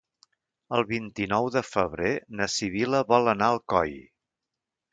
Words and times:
El 0.77 0.85
vint-i-nou 0.91 1.49
de 1.57 1.63
febrer 1.67 2.13
na 2.41 2.47
Sibil·la 2.55 3.05
vol 3.13 3.33
anar 3.37 3.51
a 3.51 3.55
Alcoi. 3.61 3.97